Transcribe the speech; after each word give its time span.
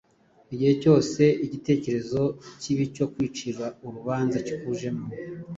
igihe 0.53 0.73
cyose 0.81 1.23
igitekerezo 1.45 2.21
kibi 2.61 2.85
cyo 2.95 3.05
kwicira 3.13 3.65
urubanza 3.85 4.37
kikujemo, 4.47 5.05